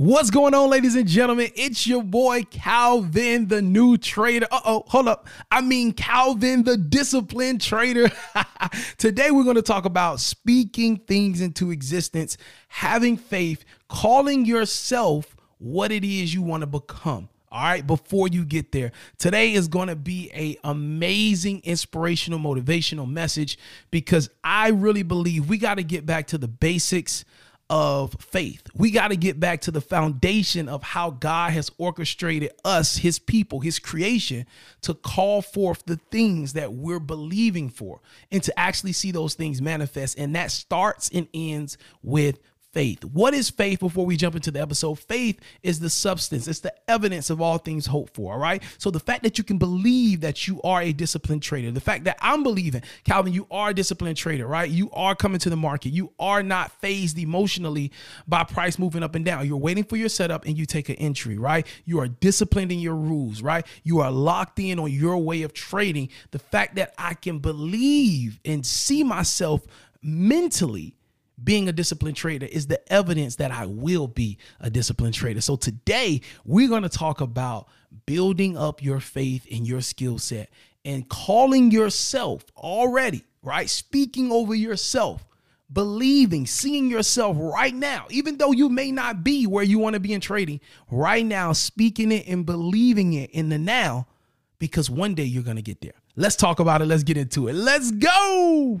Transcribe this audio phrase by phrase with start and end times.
[0.00, 1.50] What's going on, ladies and gentlemen?
[1.56, 4.46] It's your boy Calvin, the new trader.
[4.48, 5.26] Uh oh, hold up.
[5.50, 8.08] I mean, Calvin, the disciplined trader.
[8.96, 12.36] Today, we're going to talk about speaking things into existence,
[12.68, 17.28] having faith, calling yourself what it is you want to become.
[17.50, 23.10] All right, before you get there, today is going to be a amazing inspirational motivational
[23.10, 23.58] message
[23.90, 27.24] because I really believe we got to get back to the basics
[27.70, 28.62] of faith.
[28.74, 33.18] We got to get back to the foundation of how God has orchestrated us, his
[33.18, 34.46] people, his creation,
[34.82, 39.60] to call forth the things that we're believing for and to actually see those things
[39.60, 40.18] manifest.
[40.18, 42.38] And that starts and ends with
[42.78, 43.04] faith.
[43.06, 45.00] What is faith before we jump into the episode?
[45.00, 48.34] Faith is the substance, it's the evidence of all things hoped for.
[48.34, 48.62] All right.
[48.78, 52.04] So the fact that you can believe that you are a disciplined trader, the fact
[52.04, 54.70] that I'm believing, Calvin, you are a disciplined trader, right?
[54.70, 55.88] You are coming to the market.
[55.88, 57.90] You are not fazed emotionally
[58.28, 59.44] by price moving up and down.
[59.44, 61.66] You're waiting for your setup and you take an entry, right?
[61.84, 63.66] You are disciplined in your rules, right?
[63.82, 66.10] You are locked in on your way of trading.
[66.30, 69.62] The fact that I can believe and see myself
[70.00, 70.94] mentally
[71.42, 75.40] being a disciplined trader is the evidence that I will be a disciplined trader.
[75.40, 77.68] So today we're going to talk about
[78.06, 80.50] building up your faith in your skill set
[80.84, 83.68] and calling yourself already, right?
[83.68, 85.24] Speaking over yourself,
[85.72, 90.00] believing, seeing yourself right now, even though you may not be where you want to
[90.00, 94.06] be in trading, right now, speaking it and believing it in the now,
[94.58, 95.92] because one day you're going to get there.
[96.16, 96.86] Let's talk about it.
[96.86, 97.54] Let's get into it.
[97.54, 98.80] Let's go.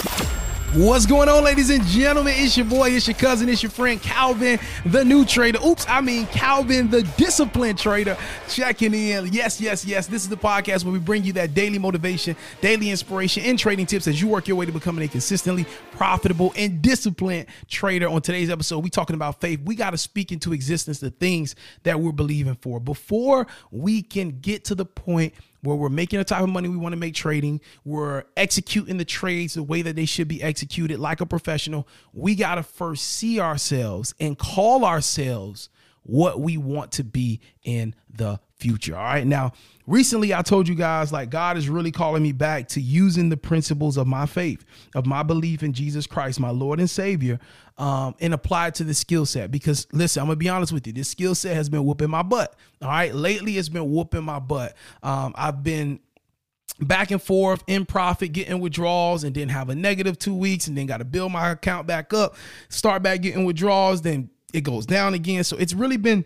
[0.73, 2.33] What's going on, ladies and gentlemen?
[2.37, 5.59] It's your boy, it's your cousin, it's your friend Calvin, the new trader.
[5.65, 8.15] Oops, I mean Calvin, the disciplined trader,
[8.47, 9.33] checking in.
[9.33, 10.07] Yes, yes, yes.
[10.07, 13.85] This is the podcast where we bring you that daily motivation, daily inspiration, and trading
[13.85, 18.07] tips as you work your way to becoming a consistently profitable and disciplined trader.
[18.07, 19.59] On today's episode, we talking about faith.
[19.65, 24.39] We got to speak into existence the things that we're believing for before we can
[24.39, 27.13] get to the point where we're making the type of money we want to make
[27.13, 31.87] trading, we're executing the trades the way that they should be executed like a professional,
[32.13, 35.69] we got to first see ourselves and call ourselves
[36.03, 38.95] what we want to be in the future.
[38.95, 39.25] All right.
[39.25, 39.51] Now,
[39.87, 43.37] recently I told you guys like God is really calling me back to using the
[43.37, 44.63] principles of my faith,
[44.95, 47.39] of my belief in Jesus Christ, my Lord and Savior,
[47.77, 49.51] um, and apply it to the skill set.
[49.51, 52.21] Because listen, I'm gonna be honest with you, this skill set has been whooping my
[52.21, 52.55] butt.
[52.81, 53.13] All right.
[53.13, 54.75] Lately, it's been whooping my butt.
[55.01, 55.99] Um, I've been
[56.79, 60.77] back and forth in profit, getting withdrawals, and then have a negative two weeks, and
[60.77, 62.35] then got to build my account back up,
[62.69, 65.43] start back getting withdrawals, then it goes down again.
[65.43, 66.25] So it's really been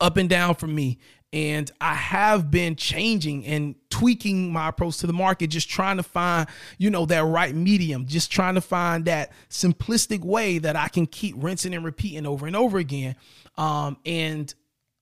[0.00, 0.98] up and down for me.
[1.32, 6.02] And I have been changing and tweaking my approach to the market, just trying to
[6.02, 6.48] find,
[6.78, 11.06] you know, that right medium, just trying to find that simplistic way that I can
[11.06, 13.16] keep rinsing and repeating over and over again.
[13.58, 14.52] Um, and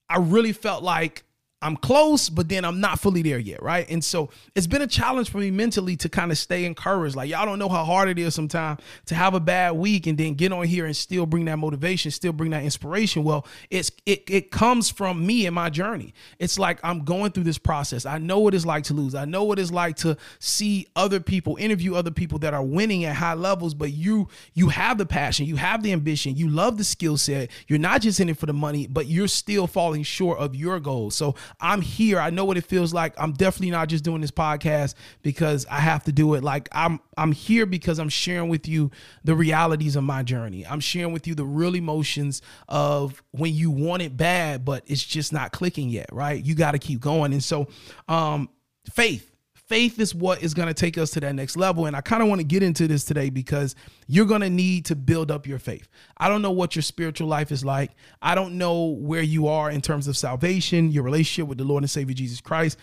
[0.09, 1.24] I really felt like
[1.65, 3.89] I'm close, but then I'm not fully there yet, right?
[3.89, 7.15] And so it's been a challenge for me mentally to kind of stay encouraged.
[7.15, 10.15] Like y'all don't know how hard it is sometimes to have a bad week and
[10.15, 13.23] then get on here and still bring that motivation, still bring that inspiration.
[13.23, 16.13] Well, it's it it comes from me and my journey.
[16.37, 18.05] It's like I'm going through this process.
[18.05, 19.15] I know what it's like to lose.
[19.15, 23.05] I know what it's like to see other people, interview other people that are winning
[23.05, 26.77] at high levels, but you you have the passion, you have the ambition, you love
[26.77, 27.49] the skill set.
[27.67, 30.79] You're not just in it for the money, but you're still falling short of your
[30.79, 31.15] goals.
[31.15, 32.19] So I'm here.
[32.19, 33.13] I know what it feels like.
[33.17, 36.43] I'm definitely not just doing this podcast because I have to do it.
[36.43, 38.91] Like I'm I'm here because I'm sharing with you
[39.23, 40.65] the realities of my journey.
[40.65, 45.03] I'm sharing with you the real emotions of when you want it bad, but it's
[45.03, 46.43] just not clicking yet, right?
[46.43, 47.33] You got to keep going.
[47.33, 47.67] And so
[48.07, 48.49] um
[48.91, 49.34] faith
[49.67, 51.85] faith is what is going to take us to that next level.
[51.85, 53.75] And I kind of want to get into this today because
[54.07, 55.87] you're going to need to build up your faith.
[56.17, 57.91] I don't know what your spiritual life is like.
[58.21, 61.83] I don't know where you are in terms of salvation, your relationship with the Lord
[61.83, 62.77] and Savior Jesus Christ.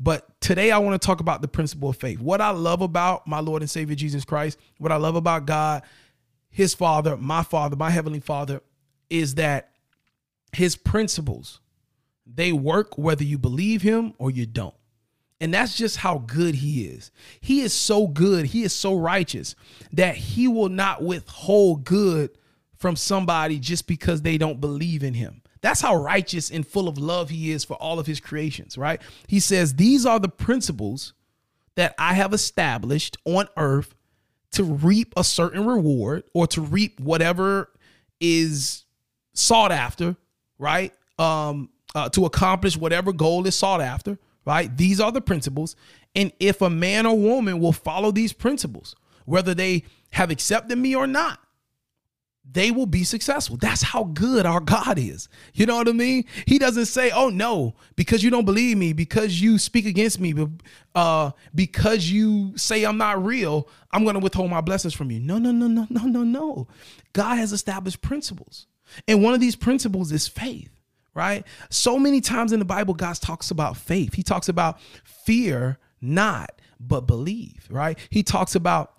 [0.00, 2.18] But today I want to talk about the principle of faith.
[2.18, 5.82] What I love about my Lord and Savior Jesus Christ, what I love about God,
[6.48, 8.60] his Father, my Father, my Heavenly Father,
[9.10, 9.70] is that
[10.52, 11.60] his principles,
[12.26, 14.74] they work whether you believe him or you don't.
[15.42, 17.10] And that's just how good he is.
[17.40, 18.46] He is so good.
[18.46, 19.56] He is so righteous
[19.92, 22.30] that he will not withhold good
[22.76, 25.42] from somebody just because they don't believe in him.
[25.60, 29.02] That's how righteous and full of love he is for all of his creations, right?
[29.26, 31.12] He says, These are the principles
[31.74, 33.96] that I have established on earth
[34.52, 37.68] to reap a certain reward or to reap whatever
[38.20, 38.84] is
[39.34, 40.14] sought after,
[40.56, 40.92] right?
[41.18, 44.74] Um, uh, to accomplish whatever goal is sought after, right?
[44.76, 45.76] These are the principles.
[46.14, 48.94] And if a man or woman will follow these principles,
[49.24, 51.38] whether they have accepted me or not,
[52.50, 53.56] they will be successful.
[53.56, 55.28] That's how good our God is.
[55.54, 56.24] You know what I mean?
[56.46, 60.34] He doesn't say, "Oh no, because you don't believe me, because you speak against me,
[60.94, 65.20] uh, because you say I'm not real, I'm going to withhold my blessings from you."
[65.20, 66.68] No, no, no, no, no, no, no.
[67.12, 68.66] God has established principles,
[69.06, 70.70] and one of these principles is faith.
[71.14, 71.46] Right?
[71.68, 74.14] So many times in the Bible, God talks about faith.
[74.14, 77.66] He talks about fear not, but believe.
[77.70, 77.98] Right?
[78.10, 78.94] He talks about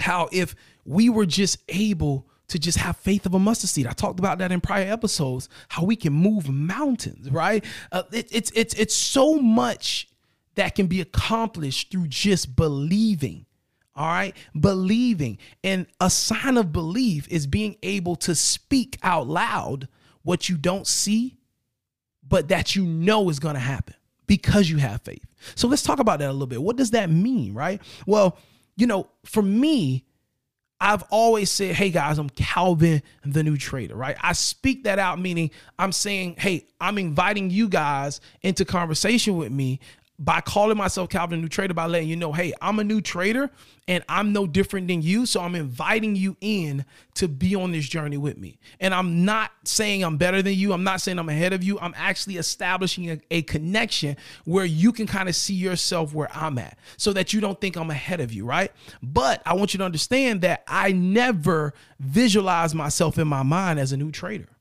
[0.00, 0.54] how if
[0.84, 3.86] we were just able to just have faith of a mustard seed.
[3.86, 7.64] I talked about that in prior episodes, how we can move mountains, right?
[7.90, 10.08] Uh, it, it's it's it's so much
[10.54, 13.46] that can be accomplished through just believing.
[13.94, 15.38] All right, believing.
[15.64, 19.88] And a sign of belief is being able to speak out loud
[20.22, 21.36] what you don't see,
[22.26, 23.94] but that you know is going to happen
[24.26, 25.24] because you have faith.
[25.54, 26.62] So let's talk about that a little bit.
[26.62, 27.80] What does that mean, right?
[28.06, 28.38] Well,
[28.76, 30.04] you know, for me,
[30.80, 34.16] I've always said, hey guys, I'm Calvin, the new trader, right?
[34.20, 39.52] I speak that out, meaning I'm saying, hey, I'm inviting you guys into conversation with
[39.52, 39.78] me
[40.22, 43.50] by calling myself Calvin New Trader by letting you know, hey, I'm a new trader
[43.88, 45.26] and I'm no different than you.
[45.26, 46.84] So I'm inviting you in
[47.14, 48.60] to be on this journey with me.
[48.78, 50.72] And I'm not saying I'm better than you.
[50.72, 51.76] I'm not saying I'm ahead of you.
[51.80, 56.56] I'm actually establishing a, a connection where you can kind of see yourself where I'm
[56.58, 58.70] at so that you don't think I'm ahead of you, right?
[59.02, 63.90] But I want you to understand that I never visualize myself in my mind as
[63.90, 64.51] a new trader.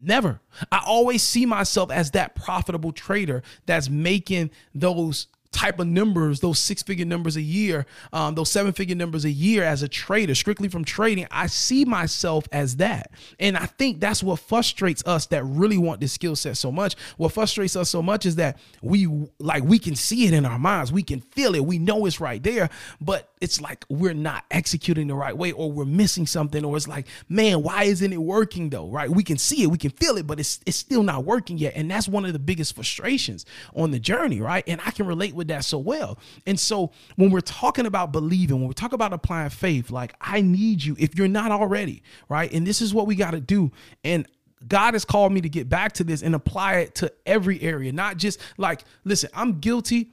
[0.00, 0.40] Never.
[0.70, 6.58] I always see myself as that profitable trader that's making those type of numbers, those
[6.58, 10.34] six figure numbers a year, um, those seven figure numbers a year as a trader,
[10.34, 13.12] strictly from trading, I see myself as that.
[13.38, 16.96] And I think that's what frustrates us that really want this skill set so much.
[17.16, 19.06] What frustrates us so much is that we
[19.38, 22.20] like we can see it in our minds, we can feel it, we know it's
[22.20, 22.68] right there,
[23.00, 26.88] but it's like we're not executing the right way or we're missing something, or it's
[26.88, 28.88] like, man, why isn't it working though?
[28.88, 29.08] Right?
[29.08, 31.74] We can see it, we can feel it, but it's it's still not working yet.
[31.76, 33.46] And that's one of the biggest frustrations
[33.76, 34.64] on the journey, right?
[34.66, 36.18] And I can relate with with that so well.
[36.46, 40.40] And so when we're talking about believing, when we talk about applying faith, like I
[40.40, 42.52] need you if you're not already, right?
[42.52, 43.70] And this is what we got to do.
[44.02, 44.26] And
[44.66, 47.92] God has called me to get back to this and apply it to every area,
[47.92, 50.10] not just like, listen, I'm guilty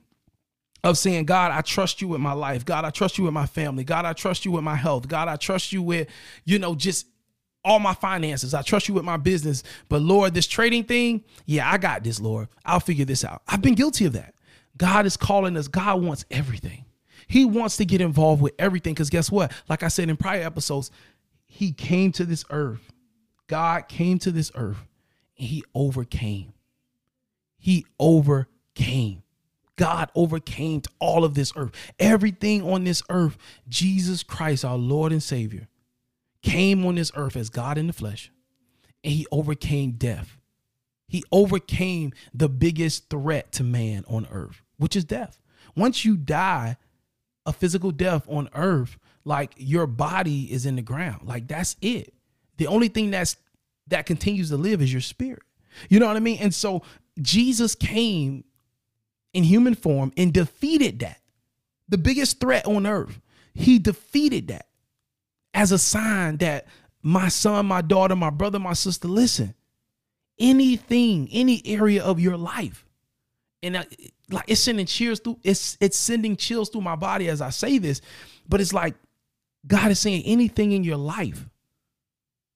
[0.83, 2.66] of saying, God, I trust you with my life.
[2.66, 3.84] God, I trust you with my family.
[3.84, 5.07] God, I trust you with my health.
[5.07, 6.07] God, I trust you with,
[6.44, 7.07] you know, just
[7.63, 8.54] all my finances.
[8.54, 9.63] I trust you with my business.
[9.89, 12.48] But Lord, this trading thing, yeah, I got this, Lord.
[12.66, 13.44] I'll figure this out.
[13.48, 14.34] I've been guilty of that.
[14.77, 15.68] God is calling us.
[15.68, 16.85] God wants everything.
[17.27, 18.94] He wants to get involved with everything.
[18.94, 19.51] Because guess what?
[19.69, 20.91] Like I said in prior episodes,
[21.45, 22.91] He came to this earth.
[23.47, 24.85] God came to this earth
[25.38, 26.53] and He overcame.
[27.57, 29.23] He overcame.
[29.75, 31.71] God overcame all of this earth.
[32.00, 35.67] Everything on this earth, Jesus Christ, our Lord and Savior,
[36.41, 38.31] came on this earth as God in the flesh,
[39.03, 40.38] and He overcame death.
[41.12, 45.42] He overcame the biggest threat to man on earth, which is death.
[45.75, 46.78] Once you die
[47.46, 51.28] a physical death on earth, like your body is in the ground.
[51.28, 52.13] Like that's it.
[52.56, 53.36] The only thing that's
[53.88, 55.44] that continues to live is your spirit.
[55.90, 56.38] You know what I mean?
[56.40, 56.82] And so
[57.22, 58.46] Jesus came
[59.34, 61.20] in human form and defeated that.
[61.89, 63.20] The biggest threat on earth.
[63.53, 64.68] He defeated that
[65.53, 66.68] as a sign that
[67.01, 69.56] my son, my daughter, my brother, my sister, listen,
[70.41, 72.86] anything, any area of your life.
[73.63, 73.86] And I,
[74.29, 77.77] like it's sending chills through it's it's sending chills through my body as I say
[77.77, 78.01] this,
[78.50, 78.95] but it's like
[79.67, 81.48] God is saying anything in your life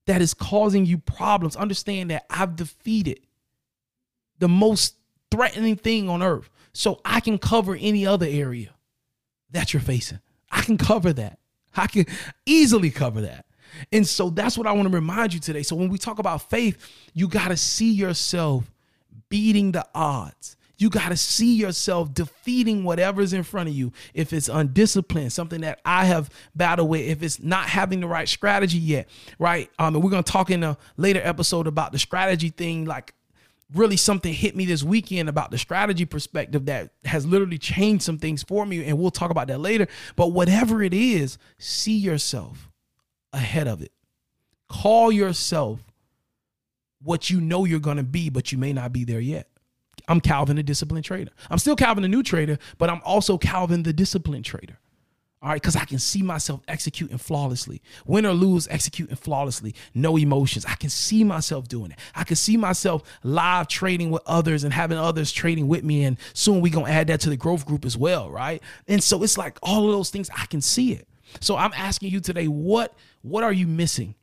[0.08, 3.20] that is causing you problems, understand that I've defeated
[4.40, 4.96] the most
[5.32, 6.50] threatening thing on earth.
[6.74, 8.72] So I can cover any other area
[9.52, 10.20] that you're facing.
[10.52, 11.40] I can cover that.
[11.76, 12.06] I can
[12.46, 13.45] easily cover that.
[13.92, 15.64] And so that's what I want to remind you today.
[15.64, 16.78] So when we talk about faith,
[17.14, 18.72] you got to see yourself
[19.30, 20.56] beating the odds.
[20.78, 23.94] You got to see yourself defeating whatever's in front of you.
[24.14, 28.28] If it's undisciplined, something that I have battled with, if it's not having the right
[28.28, 29.70] strategy yet, right?
[29.80, 32.86] Um, and we're going to talk in a later episode about the strategy thing.
[32.86, 33.14] Like,
[33.74, 38.18] really, something hit me this weekend about the strategy perspective that has literally changed some
[38.18, 38.86] things for me.
[38.86, 39.88] And we'll talk about that later.
[40.18, 42.70] But whatever it is, see yourself
[43.36, 43.92] ahead of it.
[44.70, 45.80] Call yourself
[47.02, 49.50] what you know you're going to be, but you may not be there yet.
[50.08, 51.32] I'm Calvin, the disciplined trader.
[51.50, 54.80] I'm still Calvin, the new trader, but I'm also Calvin, the disciplined trader.
[55.42, 57.82] All right, because I can see myself executing flawlessly.
[58.08, 59.76] Win or lose, executing flawlessly.
[59.94, 60.66] No emotions.
[60.66, 62.00] I can see myself doing it.
[62.16, 66.04] I can see myself live trading with others and having others trading with me.
[66.04, 68.64] And soon we're gonna add that to the growth group as well, right?
[68.88, 71.08] And so it's like all of those things, I can see it.
[71.40, 74.16] So I'm asking you today, what what are you missing?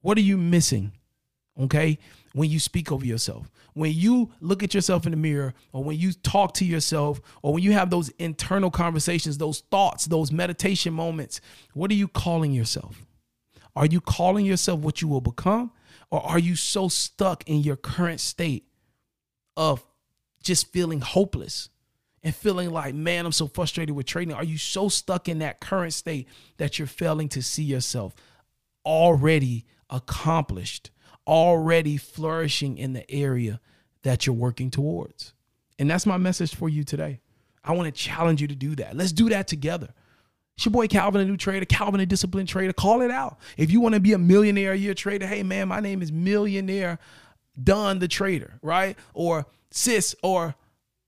[0.00, 0.92] What are you missing?
[1.58, 1.98] Okay,
[2.32, 5.98] when you speak over yourself when you look at yourself in the mirror or when
[5.98, 10.94] you talk to yourself or when you have those internal conversations, those thoughts, those meditation
[10.94, 11.40] moments,
[11.74, 13.04] what are you calling yourself?
[13.76, 15.72] Are you calling yourself what you will become?
[16.10, 18.64] Or are you so stuck in your current state
[19.56, 19.84] of
[20.42, 21.68] just feeling hopeless
[22.24, 24.34] and feeling like, man, I'm so frustrated with trading?
[24.34, 26.26] Are you so stuck in that current state
[26.56, 28.14] that you're failing to see yourself
[28.84, 30.90] already accomplished
[31.26, 33.60] already flourishing in the area
[34.02, 35.32] that you're working towards.
[35.78, 37.20] And that's my message for you today.
[37.64, 38.96] I want to challenge you to do that.
[38.96, 39.88] Let's do that together.
[40.56, 42.72] It's your boy Calvin, a new trader, Calvin, a disciplined trader.
[42.72, 43.38] Call it out.
[43.56, 46.12] If you want to be a millionaire a year trader, hey man, my name is
[46.12, 46.98] Millionaire
[47.60, 48.96] Don the Trader, right?
[49.14, 50.54] Or sis, or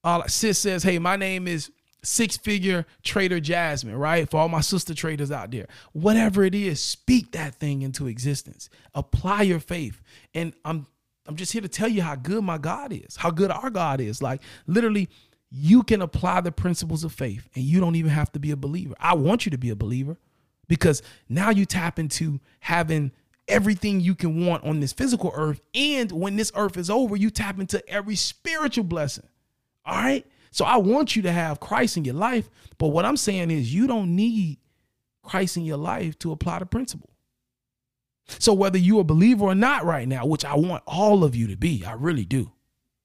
[0.06, 1.72] uh, sis says, hey, my name is
[2.04, 4.30] six figure trader Jasmine, right?
[4.30, 8.70] For all my sister traders out there, whatever it is, speak that thing into existence.
[8.94, 10.00] Apply your faith.
[10.32, 10.86] And I'm
[11.26, 14.00] I'm just here to tell you how good my God is, how good our God
[14.00, 14.22] is.
[14.22, 15.08] Like literally,
[15.50, 18.56] you can apply the principles of faith and you don't even have to be a
[18.56, 18.94] believer.
[19.00, 20.18] I want you to be a believer
[20.68, 23.10] because now you tap into having
[23.48, 25.60] everything you can want on this physical earth.
[25.74, 29.26] And when this earth is over, you tap into every spiritual blessing.
[29.86, 30.26] All right.
[30.50, 32.50] So I want you to have Christ in your life.
[32.78, 34.58] But what I'm saying is, you don't need
[35.22, 37.10] Christ in your life to apply the principle.
[38.26, 41.46] So whether you're a believer or not right now, which I want all of you
[41.48, 42.52] to be, I really do.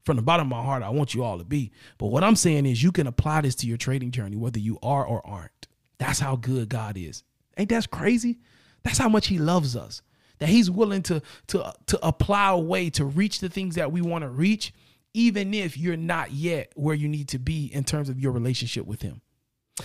[0.04, 1.72] From the bottom of my heart, I want you all to be.
[2.00, 4.80] But what I'm saying is you can apply this to your trading journey, whether you
[4.82, 5.68] are or aren't.
[6.00, 7.24] That's how good God is.
[7.58, 8.40] Ain't that crazy?
[8.84, 10.02] That's how much He loves us.
[10.40, 14.02] That He's willing to, to, to apply a way to reach the things that we
[14.02, 14.74] want to reach
[15.14, 18.86] even if you're not yet where you need to be in terms of your relationship
[18.86, 19.22] with Him.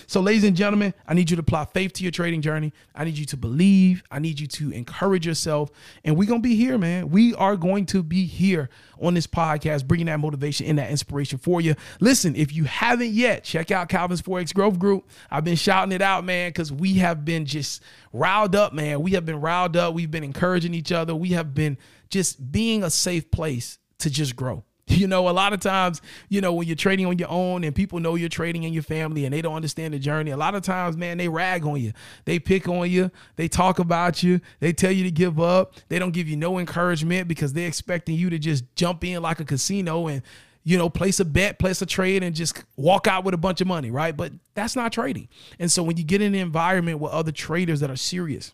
[0.07, 2.73] So, ladies and gentlemen, I need you to apply faith to your trading journey.
[2.95, 4.03] I need you to believe.
[4.11, 5.71] I need you to encourage yourself.
[6.05, 7.11] And we're going to be here, man.
[7.11, 8.69] We are going to be here
[9.01, 11.75] on this podcast, bringing that motivation and that inspiration for you.
[12.01, 15.09] Listen, if you haven't yet, check out Calvin's Forex Growth Group.
[15.31, 19.03] I've been shouting it out, man, because we have been just riled up, man.
[19.03, 19.95] We have been riled up.
[19.95, 21.15] We've been encouraging each other.
[21.15, 21.79] We have been
[22.11, 24.65] just being a safe place to just grow.
[24.97, 27.75] You know, a lot of times, you know, when you're trading on your own and
[27.75, 30.55] people know you're trading in your family and they don't understand the journey, a lot
[30.55, 31.93] of times, man, they rag on you.
[32.25, 33.11] They pick on you.
[33.35, 34.41] They talk about you.
[34.61, 35.75] They tell you to give up.
[35.89, 39.41] They don't give you no encouragement because they're expecting you to just jump in like
[39.41, 40.23] a casino and,
[40.63, 43.61] you know, place a bet, place a trade, and just walk out with a bunch
[43.61, 44.17] of money, right?
[44.17, 45.29] But that's not trading.
[45.59, 48.53] And so when you get in an environment with other traders that are serious,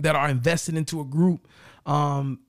[0.00, 1.46] that are invested into a group,
[1.86, 2.40] um,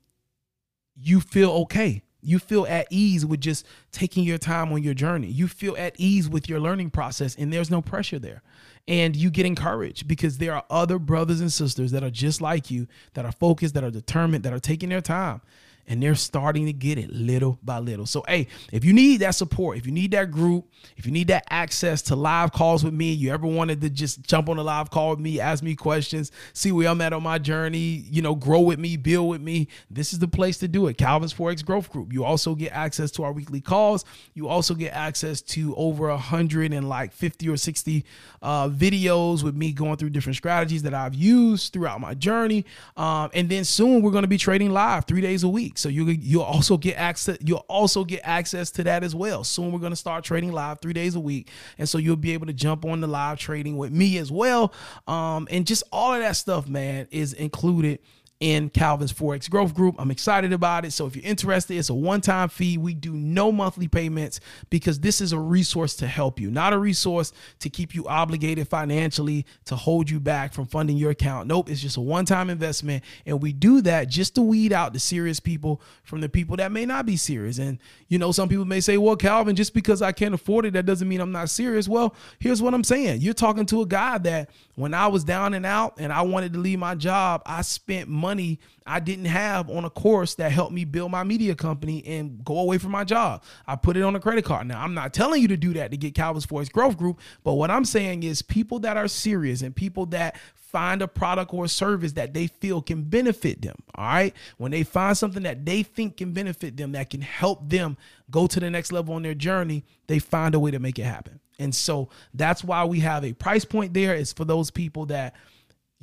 [1.00, 5.28] you feel okay you feel at ease with just taking your time on your journey.
[5.28, 8.42] You feel at ease with your learning process, and there's no pressure there.
[8.88, 12.70] And you get encouraged because there are other brothers and sisters that are just like
[12.70, 15.42] you, that are focused, that are determined, that are taking their time
[15.88, 18.06] and they're starting to get it little by little.
[18.06, 21.28] So, hey, if you need that support, if you need that group, if you need
[21.28, 24.64] that access to live calls with me, you ever wanted to just jump on a
[24.64, 28.22] live call with me, ask me questions, see where I'm at on my journey, you
[28.22, 30.98] know, grow with me, build with me, this is the place to do it.
[30.98, 32.14] Calvin's Forex Growth Group.
[32.14, 34.06] You also get access to our weekly calls.
[34.34, 38.06] You also get access to over a hundred and like 50 or 60
[38.42, 42.66] uh, videos with me going through different strategies that I've used throughout my journey.
[42.96, 45.78] Um, and then soon we're going to be trading live three days a week week.
[45.78, 49.44] So you you'll also get access you'll also get access to that as well.
[49.44, 51.50] Soon we're going to start trading live 3 days a week.
[51.78, 54.74] And so you'll be able to jump on the live trading with me as well.
[55.08, 58.00] Um and just all of that stuff, man, is included
[58.44, 59.96] in Calvin's Forex Growth Group.
[59.98, 60.92] I'm excited about it.
[60.92, 62.78] So if you're interested, it's a one time fee.
[62.78, 66.78] We do no monthly payments because this is a resource to help you, not a
[66.78, 71.48] resource to keep you obligated financially to hold you back from funding your account.
[71.48, 73.06] Nope, it's just a one time investment.
[73.26, 76.74] And we do that just to weed out the serious people from the people that
[76.74, 77.60] may not be serious.
[77.60, 80.74] And, you know, some people may say, well, Calvin, just because I can't afford it,
[80.74, 81.88] that doesn't mean I'm not serious.
[81.88, 85.54] Well, here's what I'm saying you're talking to a guy that when I was down
[85.54, 89.26] and out and I wanted to leave my job, I spent money money I didn't
[89.26, 92.92] have on a course that helped me build my media company and go away from
[92.92, 93.44] my job.
[93.68, 94.68] I put it on a credit card.
[94.68, 97.54] Now, I'm not telling you to do that to get Calvin's Forex Growth Group, but
[97.54, 101.66] what I'm saying is people that are serious and people that find a product or
[101.66, 103.76] a service that they feel can benefit them.
[103.94, 104.36] All right.
[104.58, 107.96] When they find something that they think can benefit them, that can help them
[108.32, 111.04] go to the next level on their journey, they find a way to make it
[111.04, 111.40] happen.
[111.60, 114.16] And so that's why we have a price point there.
[114.16, 115.36] It's for those people that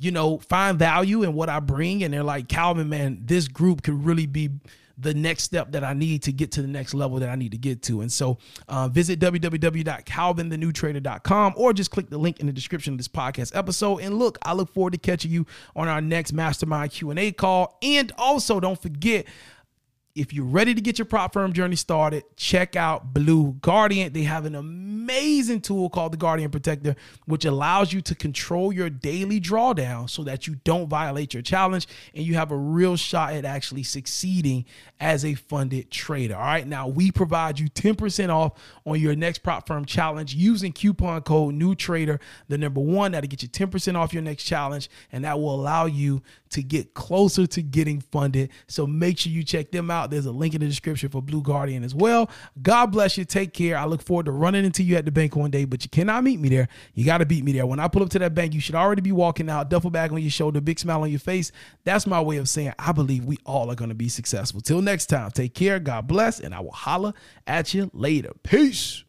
[0.01, 2.03] you know, find value in what I bring.
[2.03, 4.49] And they're like, Calvin, man, this group could really be
[4.97, 7.51] the next step that I need to get to the next level that I need
[7.51, 8.01] to get to.
[8.01, 13.07] And so uh, visit www.calvinthenewtrader.com or just click the link in the description of this
[13.07, 13.99] podcast episode.
[13.99, 17.77] And look, I look forward to catching you on our next mastermind Q&A call.
[17.81, 19.25] And also don't forget,
[20.15, 24.13] if you're ready to get your prop firm journey started, check out Blue Guardian.
[24.13, 28.89] They have an amazing tool called the Guardian Protector, which allows you to control your
[28.89, 33.33] daily drawdown so that you don't violate your challenge and you have a real shot
[33.33, 34.65] at actually succeeding
[34.99, 36.35] as a funded trader.
[36.35, 36.67] All right.
[36.67, 38.53] Now, we provide you 10% off
[38.85, 43.11] on your next prop firm challenge using coupon code New Trader, the number one.
[43.13, 46.93] That'll get you 10% off your next challenge, and that will allow you to get
[46.93, 48.49] closer to getting funded.
[48.67, 50.00] So make sure you check them out.
[50.09, 52.29] There's a link in the description for Blue Guardian as well.
[52.61, 53.25] God bless you.
[53.25, 53.77] Take care.
[53.77, 56.23] I look forward to running into you at the bank one day, but you cannot
[56.23, 56.67] meet me there.
[56.93, 57.65] You got to beat me there.
[57.65, 60.11] When I pull up to that bank, you should already be walking out, duffel bag
[60.11, 61.51] on your shoulder, big smile on your face.
[61.83, 64.61] That's my way of saying I believe we all are going to be successful.
[64.61, 65.79] Till next time, take care.
[65.79, 67.13] God bless, and I will holla
[67.47, 68.31] at you later.
[68.43, 69.03] Peace.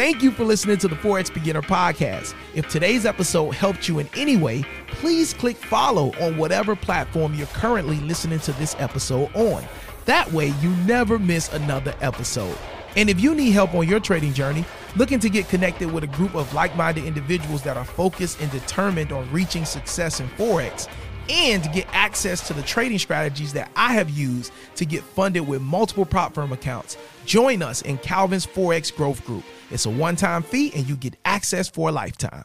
[0.00, 2.34] Thank you for listening to the Forex Beginner Podcast.
[2.54, 7.46] If today's episode helped you in any way, please click follow on whatever platform you're
[7.48, 9.62] currently listening to this episode on.
[10.06, 12.56] That way, you never miss another episode.
[12.96, 14.64] And if you need help on your trading journey,
[14.96, 18.50] looking to get connected with a group of like minded individuals that are focused and
[18.50, 20.88] determined on reaching success in Forex,
[21.28, 25.60] and get access to the trading strategies that I have used to get funded with
[25.60, 29.44] multiple prop firm accounts, join us in Calvin's Forex Growth Group.
[29.70, 32.44] It's a one time fee and you get access for a lifetime.